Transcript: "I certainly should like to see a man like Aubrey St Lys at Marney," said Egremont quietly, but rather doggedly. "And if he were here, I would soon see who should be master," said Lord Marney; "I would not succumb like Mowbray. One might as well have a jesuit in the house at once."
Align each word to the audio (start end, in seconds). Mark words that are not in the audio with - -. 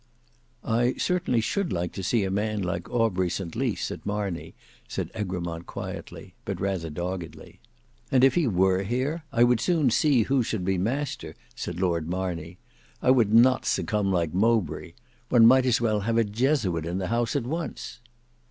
"I 0.65 0.93
certainly 0.95 1.41
should 1.41 1.71
like 1.71 1.91
to 1.93 2.01
see 2.01 2.23
a 2.23 2.31
man 2.31 2.63
like 2.63 2.89
Aubrey 2.89 3.29
St 3.29 3.55
Lys 3.55 3.91
at 3.91 4.03
Marney," 4.03 4.55
said 4.87 5.11
Egremont 5.13 5.67
quietly, 5.67 6.33
but 6.43 6.59
rather 6.59 6.89
doggedly. 6.89 7.59
"And 8.11 8.23
if 8.23 8.33
he 8.33 8.47
were 8.47 8.81
here, 8.81 9.25
I 9.31 9.43
would 9.43 9.59
soon 9.61 9.91
see 9.91 10.23
who 10.23 10.41
should 10.41 10.65
be 10.65 10.79
master," 10.79 11.35
said 11.55 11.79
Lord 11.79 12.09
Marney; 12.09 12.57
"I 12.99 13.11
would 13.11 13.31
not 13.31 13.67
succumb 13.67 14.11
like 14.11 14.33
Mowbray. 14.33 14.93
One 15.29 15.45
might 15.45 15.67
as 15.67 15.79
well 15.79 15.99
have 15.99 16.17
a 16.17 16.23
jesuit 16.23 16.83
in 16.87 16.97
the 16.97 17.09
house 17.09 17.35
at 17.35 17.45
once." 17.45 17.99